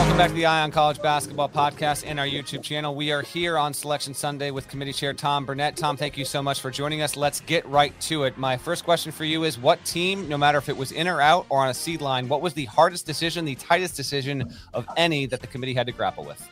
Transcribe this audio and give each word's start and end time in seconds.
Welcome 0.00 0.16
back 0.16 0.30
to 0.30 0.34
the 0.34 0.46
Eye 0.46 0.62
On 0.62 0.70
College 0.70 1.02
Basketball 1.02 1.50
Podcast 1.50 2.04
and 2.06 2.18
our 2.18 2.24
YouTube 2.24 2.62
channel. 2.62 2.94
We 2.94 3.12
are 3.12 3.20
here 3.20 3.58
on 3.58 3.74
Selection 3.74 4.14
Sunday 4.14 4.50
with 4.50 4.66
Committee 4.66 4.94
Chair 4.94 5.12
Tom 5.12 5.44
Burnett. 5.44 5.76
Tom, 5.76 5.94
thank 5.98 6.16
you 6.16 6.24
so 6.24 6.42
much 6.42 6.62
for 6.62 6.70
joining 6.70 7.02
us. 7.02 7.18
Let's 7.18 7.40
get 7.40 7.66
right 7.66 7.92
to 8.00 8.24
it. 8.24 8.38
My 8.38 8.56
first 8.56 8.82
question 8.82 9.12
for 9.12 9.24
you 9.24 9.44
is 9.44 9.58
What 9.58 9.84
team, 9.84 10.26
no 10.26 10.38
matter 10.38 10.56
if 10.56 10.70
it 10.70 10.76
was 10.78 10.92
in 10.92 11.06
or 11.06 11.20
out 11.20 11.44
or 11.50 11.58
on 11.58 11.68
a 11.68 11.74
seed 11.74 12.00
line, 12.00 12.28
what 12.28 12.40
was 12.40 12.54
the 12.54 12.64
hardest 12.64 13.04
decision, 13.04 13.44
the 13.44 13.56
tightest 13.56 13.94
decision 13.94 14.50
of 14.72 14.86
any 14.96 15.26
that 15.26 15.42
the 15.42 15.46
committee 15.46 15.74
had 15.74 15.86
to 15.86 15.92
grapple 15.92 16.24
with? 16.24 16.48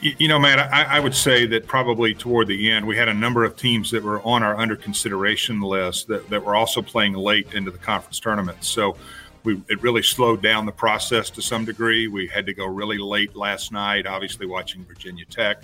You 0.00 0.28
know, 0.28 0.38
Matt, 0.38 0.60
I, 0.72 0.96
I, 0.96 1.00
would 1.00 1.14
say 1.14 1.46
that 1.46 1.66
probably 1.66 2.14
toward 2.14 2.46
the 2.48 2.70
end, 2.70 2.86
we 2.86 2.96
had 2.96 3.08
a 3.08 3.14
number 3.14 3.44
of 3.44 3.56
teams 3.56 3.90
that 3.90 4.02
were 4.02 4.22
on 4.22 4.42
our 4.42 4.56
under 4.56 4.76
consideration 4.76 5.60
list 5.60 6.08
that, 6.08 6.28
that 6.30 6.42
were 6.42 6.54
also 6.54 6.80
playing 6.80 7.12
late 7.12 7.52
into 7.52 7.70
the 7.70 7.78
conference 7.78 8.18
tournament. 8.18 8.64
So 8.64 8.96
we, 9.44 9.62
it 9.68 9.82
really 9.82 10.02
slowed 10.02 10.42
down 10.42 10.66
the 10.66 10.72
process 10.72 11.30
to 11.30 11.42
some 11.42 11.64
degree. 11.64 12.08
We 12.08 12.26
had 12.26 12.46
to 12.46 12.54
go 12.54 12.66
really 12.66 12.98
late 12.98 13.36
last 13.36 13.72
night, 13.72 14.06
obviously 14.06 14.46
watching 14.46 14.84
Virginia 14.84 15.24
Tech, 15.24 15.62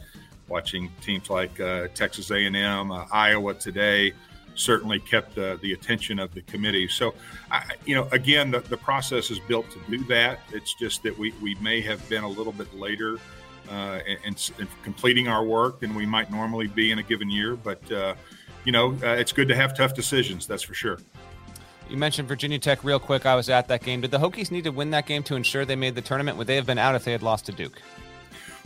watching 0.48 0.90
teams 1.00 1.28
like 1.30 1.58
uh, 1.60 1.88
Texas 1.94 2.30
A&M, 2.30 2.90
uh, 2.90 3.06
Iowa 3.12 3.54
today 3.54 4.12
certainly 4.56 4.98
kept 4.98 5.36
uh, 5.38 5.56
the 5.60 5.72
attention 5.72 6.18
of 6.18 6.32
the 6.34 6.42
committee. 6.42 6.88
So, 6.88 7.14
I, 7.50 7.62
you 7.84 7.94
know, 7.94 8.08
again, 8.10 8.50
the, 8.50 8.60
the 8.60 8.76
process 8.76 9.30
is 9.30 9.38
built 9.38 9.70
to 9.70 9.80
do 9.88 10.02
that. 10.04 10.40
It's 10.52 10.74
just 10.74 11.02
that 11.04 11.16
we, 11.16 11.32
we 11.42 11.54
may 11.56 11.80
have 11.82 12.06
been 12.08 12.24
a 12.24 12.28
little 12.28 12.52
bit 12.52 12.74
later 12.74 13.18
uh, 13.70 14.00
in, 14.24 14.34
in, 14.58 14.68
completing 14.82 15.28
our 15.28 15.44
work 15.44 15.80
than 15.80 15.94
we 15.94 16.06
might 16.06 16.30
normally 16.30 16.66
be 16.66 16.90
in 16.90 16.98
a 16.98 17.02
given 17.02 17.30
year. 17.30 17.56
But, 17.56 17.92
uh, 17.92 18.14
you 18.64 18.72
know, 18.72 18.92
uh, 19.02 19.08
it's 19.08 19.32
good 19.32 19.48
to 19.48 19.56
have 19.56 19.76
tough 19.76 19.94
decisions, 19.94 20.46
that's 20.46 20.62
for 20.62 20.74
sure. 20.74 20.98
You 21.88 21.96
mentioned 21.96 22.26
Virginia 22.26 22.58
Tech 22.58 22.82
real 22.82 22.98
quick. 22.98 23.26
I 23.26 23.36
was 23.36 23.48
at 23.48 23.68
that 23.68 23.82
game. 23.82 24.00
Did 24.00 24.10
the 24.10 24.18
Hokies 24.18 24.50
need 24.50 24.64
to 24.64 24.72
win 24.72 24.90
that 24.90 25.06
game 25.06 25.22
to 25.24 25.36
ensure 25.36 25.64
they 25.64 25.76
made 25.76 25.94
the 25.94 26.02
tournament? 26.02 26.36
Would 26.36 26.48
they 26.48 26.56
have 26.56 26.66
been 26.66 26.78
out 26.78 26.96
if 26.96 27.04
they 27.04 27.12
had 27.12 27.22
lost 27.22 27.46
to 27.46 27.52
Duke? 27.52 27.80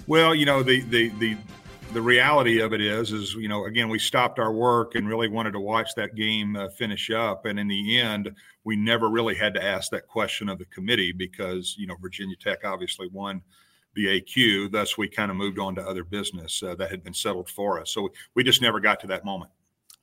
Well, 0.06 0.34
you 0.34 0.46
know, 0.46 0.62
the 0.62 0.80
the 0.80 1.08
the 1.18 1.36
the 1.92 2.00
reality 2.00 2.60
of 2.60 2.72
it 2.72 2.80
is, 2.80 3.12
is 3.12 3.34
you 3.34 3.48
know, 3.48 3.66
again, 3.66 3.88
we 3.90 3.98
stopped 3.98 4.38
our 4.38 4.52
work 4.52 4.94
and 4.94 5.06
really 5.06 5.28
wanted 5.28 5.52
to 5.52 5.60
watch 5.60 5.90
that 5.96 6.14
game 6.14 6.56
uh, 6.56 6.68
finish 6.70 7.10
up, 7.10 7.44
and 7.44 7.58
in 7.58 7.68
the 7.68 8.00
end, 8.00 8.30
we 8.64 8.74
never 8.74 9.10
really 9.10 9.34
had 9.34 9.52
to 9.54 9.62
ask 9.62 9.90
that 9.90 10.06
question 10.06 10.48
of 10.48 10.58
the 10.58 10.64
committee 10.66 11.12
because 11.12 11.74
you 11.78 11.86
know 11.86 11.96
Virginia 12.00 12.36
Tech 12.36 12.64
obviously 12.64 13.08
won 13.08 13.42
the 13.94 14.20
AQ. 14.20 14.72
Thus, 14.72 14.96
we 14.96 15.08
kind 15.08 15.30
of 15.30 15.36
moved 15.36 15.58
on 15.58 15.74
to 15.74 15.86
other 15.86 16.04
business 16.04 16.62
uh, 16.62 16.74
that 16.76 16.90
had 16.90 17.04
been 17.04 17.14
settled 17.14 17.50
for 17.50 17.80
us. 17.80 17.90
So 17.90 18.08
we 18.34 18.44
just 18.44 18.62
never 18.62 18.80
got 18.80 18.98
to 19.00 19.06
that 19.08 19.26
moment. 19.26 19.50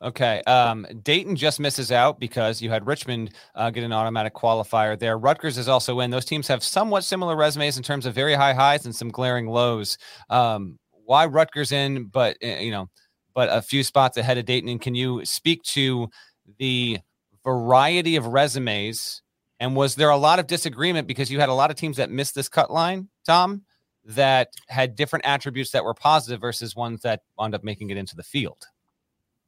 Okay. 0.01 0.43
Um, 0.43 0.85
Dayton 1.01 1.35
just 1.35 1.59
misses 1.59 1.91
out 1.91 2.19
because 2.19 2.61
you 2.61 2.69
had 2.69 2.85
Richmond 2.85 3.33
uh, 3.55 3.71
get 3.71 3.83
an 3.83 3.91
automatic 3.91 4.35
qualifier 4.35 4.97
there. 4.97 5.17
Rutgers 5.17 5.57
is 5.57 5.67
also 5.67 5.99
in. 6.01 6.11
Those 6.11 6.25
teams 6.25 6.47
have 6.47 6.63
somewhat 6.63 7.03
similar 7.03 7.35
resumes 7.35 7.77
in 7.77 7.83
terms 7.83 8.05
of 8.05 8.13
very 8.13 8.35
high 8.35 8.53
highs 8.53 8.85
and 8.85 8.95
some 8.95 9.09
glaring 9.09 9.47
lows. 9.47 9.97
Um, 10.29 10.77
why 11.05 11.25
Rutgers 11.25 11.71
in, 11.71 12.05
but 12.05 12.37
eh, 12.41 12.59
you 12.59 12.71
know, 12.71 12.89
but 13.33 13.49
a 13.51 13.61
few 13.61 13.83
spots 13.83 14.17
ahead 14.17 14.37
of 14.37 14.45
Dayton? 14.45 14.69
And 14.69 14.81
can 14.81 14.93
you 14.93 15.25
speak 15.25 15.63
to 15.63 16.09
the 16.59 16.99
variety 17.43 18.17
of 18.17 18.27
resumes? 18.27 19.23
And 19.59 19.75
was 19.75 19.95
there 19.95 20.11
a 20.11 20.17
lot 20.17 20.37
of 20.37 20.45
disagreement 20.45 21.07
because 21.07 21.31
you 21.31 21.39
had 21.39 21.49
a 21.49 21.53
lot 21.53 21.71
of 21.71 21.75
teams 21.75 21.97
that 21.97 22.11
missed 22.11 22.35
this 22.35 22.49
cut 22.49 22.69
line, 22.69 23.09
Tom, 23.25 23.63
that 24.05 24.49
had 24.67 24.95
different 24.95 25.25
attributes 25.25 25.71
that 25.71 25.83
were 25.83 25.95
positive 25.95 26.39
versus 26.39 26.75
ones 26.75 27.01
that 27.01 27.21
wound 27.39 27.55
up 27.55 27.63
making 27.63 27.89
it 27.89 27.97
into 27.97 28.15
the 28.15 28.21
field? 28.21 28.67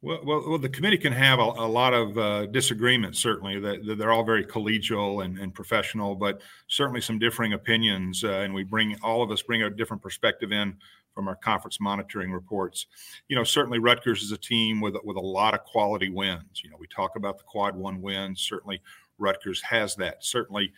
Well, 0.01 0.21
well, 0.23 0.43
well, 0.47 0.57
the 0.57 0.69
committee 0.69 0.97
can 0.97 1.11
have 1.11 1.39
a, 1.39 1.43
a 1.43 1.67
lot 1.67 1.93
of 1.93 2.17
uh, 2.17 2.45
disagreements. 2.45 3.19
Certainly, 3.19 3.59
that, 3.59 3.97
they're 3.97 4.13
all 4.13 4.23
very 4.23 4.45
collegial 4.45 5.25
and, 5.25 5.37
and, 5.37 5.53
professional, 5.53 6.15
but 6.15 6.41
certainly 6.67 7.01
some 7.01 7.19
differing 7.19 7.51
opinions. 7.51 8.23
Uh, 8.23 8.29
and 8.29 8.53
we 8.53 8.63
bring 8.63 8.97
all 9.03 9.21
of 9.21 9.29
us 9.29 9.41
bring 9.41 9.63
a 9.63 9.69
different 9.69 10.01
perspective 10.01 10.53
in 10.53 10.77
from 11.13 11.27
our 11.27 11.35
conference 11.35 11.81
monitoring 11.81 12.31
reports. 12.31 12.85
You 13.27 13.35
know, 13.35 13.43
certainly 13.43 13.79
Rutgers 13.79 14.23
is 14.23 14.31
a 14.31 14.37
team 14.37 14.79
with 14.79 14.95
with 15.03 15.17
a 15.17 15.21
lot 15.21 15.53
of 15.53 15.65
quality 15.65 16.09
wins. 16.09 16.61
You 16.63 16.69
know, 16.69 16.77
we 16.79 16.87
talk 16.87 17.17
about 17.17 17.37
the 17.37 17.43
quad 17.43 17.75
one 17.75 18.01
wins. 18.01 18.39
Certainly, 18.39 18.81
Rutgers 19.17 19.61
has 19.63 19.95
that. 19.97 20.23
Certainly, 20.23 20.71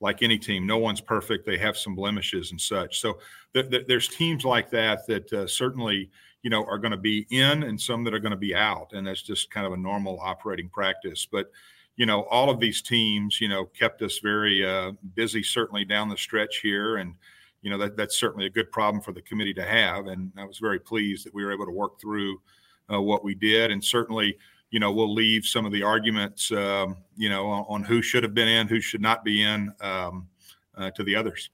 like 0.00 0.24
any 0.24 0.36
team, 0.36 0.66
no 0.66 0.78
one's 0.78 1.00
perfect. 1.00 1.46
They 1.46 1.58
have 1.58 1.76
some 1.78 1.94
blemishes 1.94 2.50
and 2.50 2.60
such. 2.60 3.00
So 3.00 3.20
th- 3.54 3.70
th- 3.70 3.86
there's 3.86 4.08
teams 4.08 4.44
like 4.44 4.68
that 4.70 5.06
that 5.06 5.32
uh, 5.32 5.46
certainly 5.46 6.10
you 6.44 6.50
know 6.50 6.64
are 6.66 6.78
going 6.78 6.92
to 6.92 6.96
be 6.96 7.26
in 7.30 7.64
and 7.64 7.80
some 7.80 8.04
that 8.04 8.14
are 8.14 8.20
going 8.20 8.30
to 8.30 8.36
be 8.36 8.54
out, 8.54 8.92
and 8.92 9.06
that's 9.06 9.22
just 9.22 9.50
kind 9.50 9.66
of 9.66 9.72
a 9.72 9.76
normal 9.76 10.20
operating 10.20 10.68
practice. 10.68 11.26
But 11.30 11.50
you 11.96 12.06
know, 12.06 12.24
all 12.24 12.50
of 12.50 12.60
these 12.60 12.82
teams, 12.82 13.40
you 13.40 13.48
know, 13.48 13.64
kept 13.64 14.02
us 14.02 14.18
very 14.18 14.64
uh, 14.64 14.92
busy, 15.14 15.42
certainly 15.42 15.84
down 15.84 16.08
the 16.08 16.16
stretch 16.16 16.58
here, 16.58 16.98
and 16.98 17.14
you 17.62 17.70
know 17.70 17.78
that 17.78 17.96
that's 17.96 18.18
certainly 18.18 18.46
a 18.46 18.50
good 18.50 18.70
problem 18.70 19.02
for 19.02 19.12
the 19.12 19.22
committee 19.22 19.54
to 19.54 19.64
have. 19.64 20.06
And 20.06 20.30
I 20.36 20.44
was 20.44 20.58
very 20.58 20.78
pleased 20.78 21.26
that 21.26 21.34
we 21.34 21.44
were 21.44 21.52
able 21.52 21.66
to 21.66 21.72
work 21.72 21.98
through 21.98 22.40
uh, 22.92 23.00
what 23.00 23.24
we 23.24 23.34
did, 23.34 23.72
and 23.72 23.82
certainly 23.82 24.36
you 24.70 24.80
know, 24.80 24.90
we'll 24.90 25.14
leave 25.14 25.46
some 25.46 25.64
of 25.64 25.70
the 25.70 25.84
arguments, 25.84 26.50
um, 26.50 26.96
you 27.16 27.28
know, 27.28 27.46
on, 27.46 27.64
on, 27.68 27.84
who 27.84 28.02
should 28.02 28.24
have 28.24 28.34
been 28.34 28.48
in, 28.48 28.66
who 28.66 28.80
should 28.80 29.00
not 29.00 29.22
be 29.22 29.40
in, 29.40 29.72
um, 29.80 30.26
uh, 30.76 30.90
to 30.90 31.04
the 31.04 31.14
others. 31.14 31.50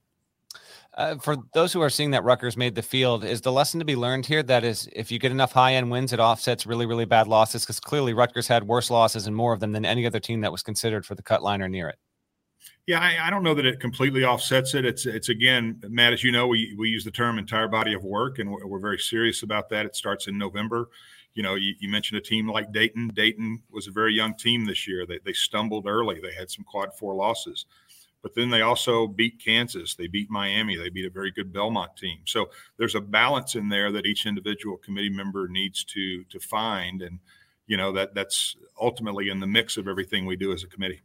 Uh, 0.93 1.15
for 1.15 1.37
those 1.53 1.71
who 1.71 1.81
are 1.81 1.89
seeing 1.89 2.11
that 2.11 2.23
Rutgers 2.23 2.57
made 2.57 2.75
the 2.75 2.81
field, 2.81 3.23
is 3.23 3.41
the 3.41 3.51
lesson 3.51 3.79
to 3.79 3.85
be 3.85 3.95
learned 3.95 4.25
here 4.25 4.43
that 4.43 4.63
is 4.65 4.89
if 4.93 5.09
you 5.09 5.19
get 5.19 5.31
enough 5.31 5.53
high 5.53 5.75
end 5.75 5.89
wins, 5.89 6.11
it 6.11 6.19
offsets 6.19 6.65
really, 6.65 6.85
really 6.85 7.05
bad 7.05 7.27
losses? 7.27 7.63
Because 7.63 7.79
clearly 7.79 8.13
Rutgers 8.13 8.47
had 8.47 8.67
worse 8.67 8.91
losses 8.91 9.25
and 9.25 9.35
more 9.35 9.53
of 9.53 9.61
them 9.61 9.71
than 9.71 9.85
any 9.85 10.05
other 10.05 10.19
team 10.19 10.41
that 10.41 10.51
was 10.51 10.63
considered 10.63 11.05
for 11.05 11.15
the 11.15 11.23
cut 11.23 11.41
line 11.41 11.61
or 11.61 11.69
near 11.69 11.87
it. 11.87 11.97
Yeah, 12.87 12.99
I, 12.99 13.27
I, 13.27 13.29
don't 13.29 13.43
know 13.43 13.53
that 13.53 13.65
it 13.65 13.79
completely 13.79 14.25
offsets 14.25 14.73
it. 14.73 14.85
It's 14.85 15.05
it's 15.05 15.29
again, 15.29 15.79
Matt, 15.87 16.13
as 16.13 16.23
you 16.23 16.31
know, 16.31 16.47
we 16.47 16.75
we 16.77 16.89
use 16.89 17.05
the 17.05 17.11
term 17.11 17.37
entire 17.37 17.67
body 17.67 17.93
of 17.93 18.03
work, 18.03 18.39
and 18.39 18.51
we're, 18.51 18.65
we're 18.67 18.79
very 18.79 18.99
serious 18.99 19.43
about 19.43 19.69
that. 19.69 19.85
It 19.85 19.95
starts 19.95 20.27
in 20.27 20.37
November 20.37 20.89
you 21.33 21.43
know, 21.43 21.55
you, 21.55 21.73
you, 21.79 21.89
mentioned 21.89 22.17
a 22.17 22.21
team 22.21 22.49
like 22.49 22.71
Dayton. 22.71 23.09
Dayton 23.13 23.61
was 23.71 23.87
a 23.87 23.91
very 23.91 24.13
young 24.13 24.33
team 24.35 24.65
this 24.65 24.87
year. 24.87 25.05
They, 25.05 25.19
they 25.23 25.33
stumbled 25.33 25.87
early. 25.87 26.19
They 26.19 26.33
had 26.33 26.51
some 26.51 26.65
quad 26.65 26.93
four 26.93 27.13
losses, 27.13 27.65
but 28.21 28.35
then 28.35 28.49
they 28.49 28.61
also 28.61 29.07
beat 29.07 29.41
Kansas. 29.43 29.95
They 29.95 30.07
beat 30.07 30.29
Miami. 30.29 30.75
They 30.75 30.89
beat 30.89 31.05
a 31.05 31.09
very 31.09 31.31
good 31.31 31.51
Belmont 31.51 31.97
team. 31.97 32.19
So 32.25 32.49
there's 32.77 32.95
a 32.95 33.01
balance 33.01 33.55
in 33.55 33.69
there 33.69 33.91
that 33.91 34.05
each 34.05 34.25
individual 34.25 34.77
committee 34.77 35.09
member 35.09 35.47
needs 35.47 35.83
to 35.85 36.23
to 36.25 36.39
find, 36.39 37.01
and 37.01 37.19
you 37.67 37.77
know 37.77 37.91
that 37.93 38.13
that's 38.13 38.55
ultimately 38.79 39.29
in 39.29 39.39
the 39.39 39.47
mix 39.47 39.77
of 39.77 39.87
everything 39.87 40.25
we 40.25 40.35
do 40.35 40.53
as 40.53 40.63
a 40.63 40.67
committee. 40.67 41.01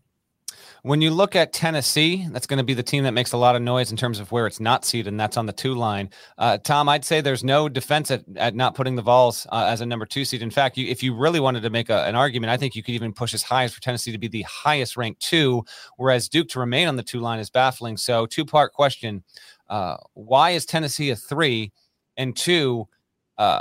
When 0.82 1.00
you 1.00 1.10
look 1.10 1.34
at 1.34 1.52
Tennessee, 1.52 2.26
that's 2.30 2.46
going 2.46 2.58
to 2.58 2.64
be 2.64 2.74
the 2.74 2.82
team 2.82 3.04
that 3.04 3.12
makes 3.12 3.32
a 3.32 3.36
lot 3.36 3.56
of 3.56 3.62
noise 3.62 3.90
in 3.90 3.96
terms 3.96 4.20
of 4.20 4.30
where 4.32 4.46
it's 4.46 4.60
not 4.60 4.84
seated, 4.84 5.08
and 5.08 5.18
that's 5.18 5.36
on 5.36 5.46
the 5.46 5.52
two 5.52 5.74
line. 5.74 6.10
Uh, 6.38 6.58
Tom, 6.58 6.88
I'd 6.88 7.04
say 7.04 7.20
there's 7.20 7.44
no 7.44 7.68
defense 7.68 8.10
at, 8.10 8.24
at 8.36 8.54
not 8.54 8.74
putting 8.74 8.96
the 8.96 9.02
Vols 9.02 9.46
uh, 9.50 9.66
as 9.68 9.80
a 9.80 9.86
number 9.86 10.06
two 10.06 10.24
seed. 10.24 10.42
In 10.42 10.50
fact, 10.50 10.76
you, 10.76 10.86
if 10.86 11.02
you 11.02 11.14
really 11.14 11.40
wanted 11.40 11.62
to 11.62 11.70
make 11.70 11.90
a, 11.90 12.04
an 12.04 12.14
argument, 12.14 12.50
I 12.50 12.56
think 12.56 12.76
you 12.76 12.82
could 12.82 12.94
even 12.94 13.12
push 13.12 13.34
as 13.34 13.42
high 13.42 13.64
as 13.64 13.74
for 13.74 13.80
Tennessee 13.80 14.12
to 14.12 14.18
be 14.18 14.28
the 14.28 14.42
highest 14.42 14.96
ranked 14.96 15.20
two, 15.20 15.64
whereas 15.96 16.28
Duke 16.28 16.48
to 16.48 16.60
remain 16.60 16.88
on 16.88 16.96
the 16.96 17.02
two 17.02 17.20
line 17.20 17.38
is 17.38 17.50
baffling. 17.50 17.96
So, 17.96 18.26
two 18.26 18.44
part 18.44 18.72
question 18.72 19.24
uh, 19.68 19.96
Why 20.14 20.50
is 20.50 20.66
Tennessee 20.66 21.10
a 21.10 21.16
three? 21.16 21.72
And 22.18 22.34
two, 22.34 22.88
uh, 23.36 23.60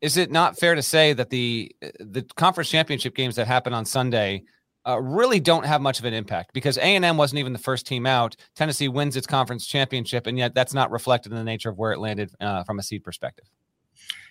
is 0.00 0.16
it 0.16 0.30
not 0.30 0.58
fair 0.58 0.74
to 0.74 0.82
say 0.82 1.12
that 1.14 1.30
the 1.30 1.74
the 1.98 2.22
conference 2.36 2.70
championship 2.70 3.14
games 3.14 3.36
that 3.36 3.46
happen 3.46 3.72
on 3.72 3.84
Sunday 3.84 4.44
uh, 4.86 5.00
really 5.00 5.40
don't 5.40 5.66
have 5.66 5.80
much 5.80 5.98
of 5.98 6.04
an 6.04 6.14
impact 6.14 6.52
because 6.52 6.78
A&M 6.78 7.16
wasn't 7.16 7.38
even 7.38 7.52
the 7.52 7.58
first 7.58 7.86
team 7.86 8.06
out. 8.06 8.36
Tennessee 8.54 8.88
wins 8.88 9.16
its 9.16 9.26
conference 9.26 9.66
championship, 9.66 10.26
and 10.26 10.38
yet 10.38 10.54
that's 10.54 10.74
not 10.74 10.90
reflected 10.90 11.32
in 11.32 11.38
the 11.38 11.44
nature 11.44 11.70
of 11.70 11.78
where 11.78 11.92
it 11.92 11.98
landed 11.98 12.30
uh, 12.40 12.62
from 12.64 12.78
a 12.78 12.82
seed 12.82 13.02
perspective. 13.02 13.46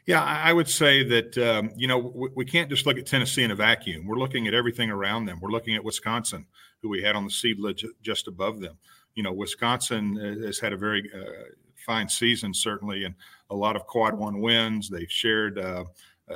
Yeah, 0.05 0.23
I 0.23 0.53
would 0.53 0.69
say 0.69 1.03
that 1.03 1.37
um, 1.39 1.71
you 1.75 1.87
know 1.87 1.97
we, 1.97 2.29
we, 2.35 2.45
can't 2.45 2.69
just 2.69 2.85
look 2.85 2.97
at 2.97 3.07
Tennessee 3.07 3.43
in 3.43 3.49
a 3.49 3.55
vacuum. 3.55 4.05
We're 4.05 4.19
looking 4.19 4.47
at 4.47 4.53
everything 4.53 4.91
around 4.91 5.25
them. 5.25 5.39
We're 5.41 5.49
looking 5.49 5.75
at 5.75 5.83
Wisconsin, 5.83 6.45
who 6.81 6.89
we 6.89 7.01
had 7.01 7.15
on 7.15 7.23
the 7.23 7.31
seed 7.31 7.59
list 7.59 7.85
just 8.03 8.27
above 8.27 8.59
them. 8.59 8.77
You 9.15 9.23
know, 9.23 9.33
Wisconsin 9.33 10.19
uh, 10.19 10.45
has 10.45 10.59
had 10.59 10.73
a 10.73 10.77
very 10.77 11.09
uh, 11.11 11.49
fine 11.75 12.07
season, 12.07 12.53
certainly, 12.53 13.05
and 13.05 13.15
a 13.49 13.55
lot 13.55 13.75
of 13.75 13.87
quad 13.87 14.13
one 14.13 14.41
wins. 14.41 14.89
They've 14.89 15.11
shared 15.11 15.57
uh, 15.57 15.85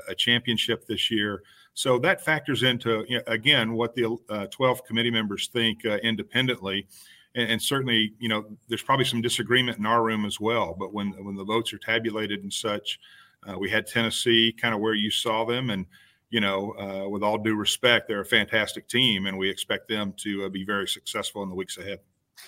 a 0.07 0.15
championship 0.15 0.87
this 0.87 1.11
year. 1.11 1.43
So 1.73 1.97
that 1.99 2.23
factors 2.23 2.63
into 2.63 3.05
you 3.07 3.17
know, 3.17 3.23
again 3.27 3.73
what 3.73 3.95
the 3.95 4.17
uh, 4.29 4.47
12 4.47 4.85
committee 4.85 5.11
members 5.11 5.47
think 5.47 5.85
uh, 5.85 5.97
independently, 5.97 6.87
and, 7.35 7.51
and, 7.51 7.61
certainly 7.61 8.13
you 8.19 8.27
know 8.27 8.45
there's 8.67 8.83
probably 8.83 9.05
some 9.05 9.21
disagreement 9.21 9.77
in 9.77 9.85
our 9.85 10.03
room 10.03 10.25
as 10.25 10.39
well. 10.39 10.75
But 10.77 10.93
when 10.93 11.11
when 11.23 11.35
the 11.35 11.43
votes 11.43 11.73
are 11.73 11.77
tabulated 11.77 12.43
and 12.43 12.51
such, 12.51 12.99
uh, 13.47 13.57
we 13.57 13.69
had 13.69 13.87
Tennessee 13.87 14.51
kind 14.51 14.73
of 14.73 14.81
where 14.81 14.95
you 14.95 15.11
saw 15.11 15.45
them, 15.45 15.69
and 15.69 15.85
you 16.29 16.41
know 16.41 16.73
uh, 16.77 17.07
with 17.07 17.23
all 17.23 17.37
due 17.37 17.55
respect, 17.55 18.07
they're 18.07 18.21
a 18.21 18.25
fantastic 18.25 18.87
team, 18.87 19.27
and 19.27 19.37
we 19.37 19.49
expect 19.49 19.87
them 19.87 20.13
to 20.17 20.45
uh, 20.45 20.49
be 20.49 20.65
very 20.65 20.87
successful 20.87 21.43
in 21.43 21.49
the 21.49 21.55
weeks 21.55 21.77
ahead. 21.77 21.99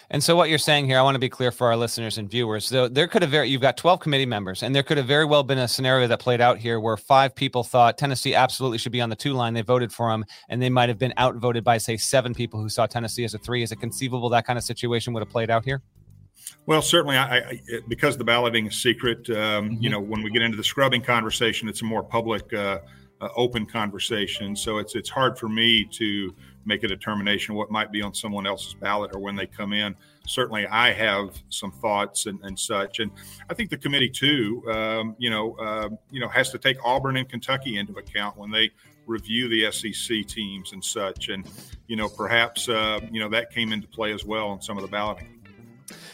And 0.10 0.24
so, 0.24 0.36
what 0.36 0.50
you're 0.50 0.58
saying 0.58 0.86
here, 0.86 1.00
I 1.00 1.02
want 1.02 1.16
to 1.16 1.20
be 1.20 1.30
clear 1.30 1.52
for 1.52 1.68
our 1.68 1.78
listeners 1.78 2.18
and 2.18 2.30
viewers. 2.30 2.66
So, 2.66 2.88
there 2.88 3.08
could 3.08 3.22
have 3.22 3.32
very, 3.32 3.50
you've 3.50 3.62
got 3.62 3.78
12 3.78 4.00
committee 4.00 4.26
members, 4.26 4.64
and 4.64 4.76
there 4.76 4.84
could 4.84 4.98
have 4.98 5.08
very 5.08 5.26
well 5.26 5.44
been 5.44 5.58
a 5.58 5.68
scenario 5.68 6.08
that 6.08 6.20
played 6.20 6.42
out 6.42 6.58
here 6.58 6.80
where 6.80 6.98
five 6.98 7.34
people 7.34 7.64
thought 7.64 7.98
Tennessee 7.98 8.36
absolutely 8.36 8.78
should 8.78 8.92
be 8.92 9.02
on 9.02 9.10
the 9.10 9.16
two 9.16 9.34
line. 9.34 9.54
They 9.54 9.62
voted 9.62 9.94
for 9.94 10.12
him, 10.12 10.26
and 10.50 10.62
they 10.62 10.70
might 10.70 10.90
have 10.90 11.00
been 11.00 11.14
outvoted 11.18 11.64
by, 11.64 11.78
say, 11.78 11.98
seven 11.98 12.34
people 12.34 12.62
who 12.62 12.70
saw 12.70 12.86
Tennessee 12.88 13.24
as 13.24 13.34
a 13.34 13.38
three. 13.38 13.64
Is 13.64 13.72
it 13.72 13.80
conceivable 13.80 14.30
that 14.30 14.46
kind 14.46 14.58
of 14.58 14.64
situation 14.64 15.14
would 15.14 15.22
have 15.22 15.30
played 15.30 15.50
out 15.50 15.66
here? 15.66 15.82
Well, 16.66 16.82
certainly, 16.82 17.18
I, 17.18 17.38
I, 17.38 17.62
because 17.88 18.18
the 18.18 18.24
balloting 18.24 18.68
is 18.68 18.82
secret. 18.82 19.30
Um, 19.30 19.36
mm-hmm. 19.36 19.84
You 19.84 19.90
know, 19.90 20.00
when 20.00 20.22
we 20.22 20.30
get 20.32 20.42
into 20.42 20.58
the 20.58 20.64
scrubbing 20.64 21.02
conversation, 21.02 21.68
it's 21.68 21.82
a 21.82 21.86
more 21.86 22.04
public, 22.04 22.54
uh, 22.54 22.80
uh, 23.22 23.30
open 23.36 23.66
conversation. 23.66 24.56
So 24.56 24.80
it's 24.80 24.96
it's 24.96 25.10
hard 25.10 25.38
for 25.38 25.48
me 25.48 25.86
to 25.94 26.36
make 26.66 26.84
a 26.84 26.88
determination 26.88 27.56
what 27.56 27.72
might 27.72 27.92
be 27.92 28.02
on 28.02 28.14
someone 28.14 28.46
else's 28.46 28.74
ballot 28.74 29.12
or 29.14 29.20
when 29.20 29.36
they 29.36 29.46
come 29.48 29.74
in. 29.74 29.96
Certainly, 30.28 30.68
I 30.68 30.92
have 30.92 31.42
some 31.50 31.72
thoughts 31.72 32.26
and, 32.26 32.40
and 32.44 32.60
such, 32.60 33.00
and 33.00 33.12
I 33.50 33.54
think 33.54 33.70
the 33.70 33.78
committee 33.78 34.10
too. 34.10 34.64
Um, 34.72 35.16
you 35.18 35.30
know, 35.30 35.54
uh, 35.54 35.90
you 36.10 36.20
know, 36.20 36.28
has 36.28 36.50
to 36.52 36.58
take 36.58 36.78
Auburn 36.84 37.18
and 37.18 37.30
Kentucky 37.30 37.78
into 37.78 37.94
account 37.94 38.38
when 38.38 38.52
they 38.52 38.72
review 39.08 39.50
the 39.50 39.72
SEC 39.72 40.26
teams 40.28 40.74
and 40.74 40.84
such. 40.84 41.30
And 41.30 41.48
you 41.88 41.96
know, 41.96 42.10
perhaps 42.10 42.70
uh, 42.70 43.00
you 43.12 43.20
know 43.20 43.30
that 43.30 43.52
came 43.52 43.72
into 43.72 43.88
play 43.88 44.14
as 44.14 44.26
well 44.26 44.54
in 44.54 44.62
some 44.62 44.78
of 44.78 44.84
the 44.84 44.90
balloting. 44.90 45.41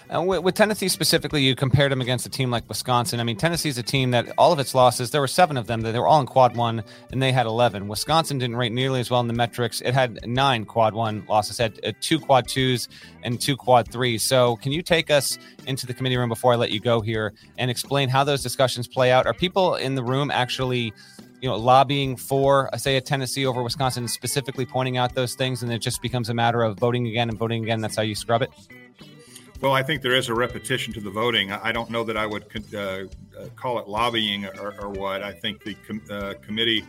And 0.09 0.27
with, 0.27 0.43
with, 0.43 0.55
Tennessee 0.55 0.87
specifically, 0.87 1.41
you 1.41 1.55
compared 1.55 1.91
them 1.91 2.01
against 2.01 2.25
a 2.25 2.29
team 2.29 2.49
like 2.49 2.67
Wisconsin. 2.69 3.19
I 3.19 3.23
mean, 3.23 3.37
Tennessee's 3.37 3.77
a 3.77 3.83
team 3.83 4.11
that 4.11 4.31
all 4.37 4.53
of 4.53 4.59
its 4.59 4.73
losses, 4.73 5.11
there 5.11 5.21
were 5.21 5.27
seven 5.27 5.57
of 5.57 5.67
them, 5.67 5.81
that 5.81 5.91
they 5.91 5.99
were 5.99 6.07
all 6.07 6.19
in 6.19 6.25
quad 6.25 6.55
one, 6.55 6.83
and 7.11 7.21
they 7.21 7.31
had 7.31 7.45
11. 7.45 7.87
Wisconsin 7.87 8.37
didn't 8.37 8.55
rate 8.55 8.71
nearly 8.71 8.99
as 8.99 9.09
well 9.09 9.19
in 9.19 9.27
the 9.27 9.33
metrics. 9.33 9.81
It 9.81 9.93
had 9.93 10.25
nine 10.25 10.65
quad 10.65 10.93
one 10.93 11.25
losses, 11.27 11.57
had 11.57 11.79
uh, 11.85 11.91
two 11.99 12.19
quad 12.19 12.47
twos 12.47 12.87
and 13.23 13.39
two 13.39 13.57
quad 13.57 13.91
threes. 13.91 14.23
So, 14.23 14.55
can 14.57 14.71
you 14.71 14.81
take 14.81 15.11
us 15.11 15.37
into 15.65 15.85
the 15.85 15.93
committee 15.93 16.17
room 16.17 16.29
before 16.29 16.53
I 16.53 16.55
let 16.55 16.71
you 16.71 16.79
go 16.79 17.01
here 17.01 17.33
and 17.57 17.69
explain 17.69 18.09
how 18.09 18.23
those 18.23 18.41
discussions 18.41 18.87
play 18.87 19.11
out? 19.11 19.25
Are 19.25 19.33
people 19.33 19.75
in 19.75 19.95
the 19.95 20.03
room 20.03 20.31
actually? 20.31 20.93
you 21.41 21.47
know, 21.47 21.55
lobbying 21.55 22.15
for, 22.15 22.73
uh, 22.73 22.77
say, 22.77 22.97
a 22.97 23.01
Tennessee 23.01 23.45
over 23.45 23.61
Wisconsin, 23.61 24.07
specifically 24.07 24.65
pointing 24.65 24.97
out 24.97 25.13
those 25.13 25.35
things, 25.35 25.61
and 25.61 25.71
it 25.71 25.79
just 25.79 26.01
becomes 26.01 26.29
a 26.29 26.33
matter 26.33 26.63
of 26.63 26.79
voting 26.79 27.07
again 27.07 27.29
and 27.29 27.37
voting 27.37 27.63
again. 27.63 27.81
That's 27.81 27.95
how 27.95 28.01
you 28.01 28.15
scrub 28.15 28.41
it. 28.41 28.49
Well, 29.59 29.73
I 29.73 29.81
think 29.81 30.03
there 30.03 30.13
is 30.13 30.29
a 30.29 30.35
repetition 30.35 30.93
to 30.93 31.01
the 31.01 31.09
voting. 31.09 31.51
I 31.51 31.71
don't 31.71 31.89
know 31.89 32.03
that 32.03 32.15
I 32.15 32.27
would 32.27 32.45
uh, 32.75 32.77
uh, 32.77 33.05
call 33.55 33.79
it 33.79 33.87
lobbying 33.87 34.45
or, 34.45 34.75
or, 34.79 34.89
what. 34.89 35.23
I 35.23 35.31
think 35.31 35.63
the 35.63 35.73
com- 35.87 36.01
uh, 36.11 36.35
committee 36.43 36.85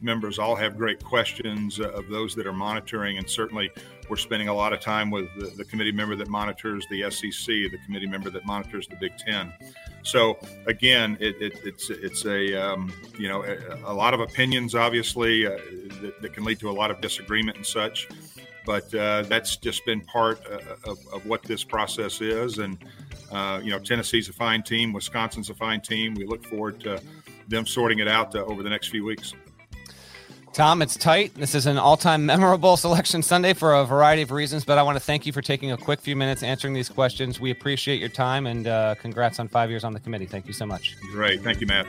members 0.00 0.38
all 0.38 0.54
have 0.54 0.76
great 0.76 1.02
questions 1.02 1.80
uh, 1.80 1.88
of 1.90 2.08
those 2.08 2.36
that 2.36 2.46
are 2.46 2.52
monitoring, 2.52 3.18
and 3.18 3.28
certainly 3.28 3.68
we're 4.08 4.16
spending 4.16 4.46
a 4.46 4.54
lot 4.54 4.72
of 4.72 4.78
time 4.78 5.10
with 5.10 5.26
the, 5.36 5.46
the, 5.56 5.64
committee 5.64 5.90
member 5.90 6.14
that 6.14 6.28
monitors 6.28 6.86
the 6.88 7.10
SEC, 7.10 7.46
the 7.46 7.78
committee 7.84 8.06
member 8.06 8.30
that 8.30 8.46
monitors 8.46 8.86
the 8.86 8.96
Big 8.96 9.16
Ten. 9.18 9.52
So 10.04 10.38
again, 10.66 11.16
it, 11.18 11.34
it, 11.42 11.58
it's 11.64 11.90
it's 11.90 12.26
a 12.26 12.54
um, 12.54 12.92
you 13.18 13.28
know 13.28 13.42
a, 13.42 13.90
a, 13.90 13.94
lot 13.94 14.14
of 14.14 14.20
opinions, 14.20 14.76
obviously, 14.76 15.46
uh, 15.46 15.50
that, 16.00 16.22
that, 16.22 16.32
can 16.32 16.44
lead 16.44 16.60
to 16.60 16.70
a 16.70 16.72
lot 16.72 16.92
of 16.92 17.00
disagreement 17.00 17.56
and 17.56 17.66
such 17.66 18.08
but 18.64 18.94
uh, 18.94 19.22
that's 19.22 19.56
just 19.56 19.84
been 19.84 20.00
part 20.02 20.40
uh, 20.50 20.90
of, 20.90 20.98
of, 21.12 21.26
what 21.26 21.42
this 21.42 21.64
process 21.64 22.20
is. 22.20 22.58
And 22.58 22.78
uh, 23.30 23.60
you 23.62 23.70
know, 23.70 23.78
Tennessee's 23.78 24.28
a 24.28 24.32
fine 24.32 24.62
team, 24.62 24.92
Wisconsin's 24.92 25.50
a 25.50 25.54
fine 25.54 25.80
team. 25.80 26.14
We 26.14 26.26
look 26.26 26.46
forward 26.46 26.80
to 26.80 27.00
them 27.48 27.66
sorting 27.66 27.98
it 27.98 28.08
out 28.08 28.34
uh, 28.34 28.44
over 28.44 28.62
the 28.62 28.70
next 28.70 28.88
few 28.88 29.04
weeks. 29.04 29.34
Tom, 30.54 30.82
it's 30.82 30.96
tight. 30.96 31.34
This 31.34 31.56
is 31.56 31.66
an 31.66 31.78
all 31.78 31.96
time 31.96 32.24
memorable 32.24 32.76
selection 32.76 33.22
Sunday 33.22 33.54
for 33.54 33.74
a 33.74 33.84
variety 33.84 34.22
of 34.22 34.30
reasons, 34.30 34.64
but 34.64 34.78
I 34.78 34.84
want 34.84 34.94
to 34.94 35.00
thank 35.00 35.26
you 35.26 35.32
for 35.32 35.42
taking 35.42 35.72
a 35.72 35.76
quick 35.76 36.00
few 36.00 36.14
minutes 36.14 36.44
answering 36.44 36.74
these 36.74 36.88
questions. 36.88 37.40
We 37.40 37.50
appreciate 37.50 37.98
your 37.98 38.08
time 38.08 38.46
and 38.46 38.68
uh, 38.68 38.94
congrats 38.94 39.40
on 39.40 39.48
five 39.48 39.68
years 39.68 39.82
on 39.82 39.92
the 39.92 40.00
committee. 40.00 40.26
Thank 40.26 40.46
you 40.46 40.52
so 40.52 40.64
much. 40.64 40.96
Great. 41.10 41.42
Thank 41.42 41.60
you, 41.60 41.66
Matt. 41.66 41.86